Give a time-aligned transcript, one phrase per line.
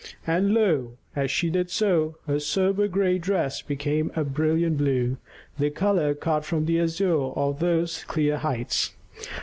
[0.25, 0.93] And lo!
[1.15, 5.17] as she did so, her sober gray dress became a brilliant blue,
[5.59, 8.93] the color caught from the azure of those clear heights.